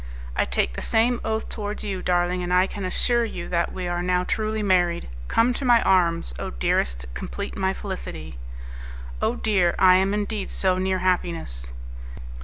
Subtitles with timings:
[0.35, 3.87] "I take the same oath towards you, darling, and I can assure you that we
[3.87, 5.07] are now truly married.
[5.27, 6.33] Come to my arms!
[6.39, 8.39] Oh, dearest, complete my felicity!"
[9.21, 9.75] "Oh, dear!
[9.77, 11.69] am I indeed so near happiness!"